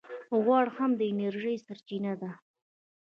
[0.43, 2.31] غوړ هم د انرژۍ سرچینه ده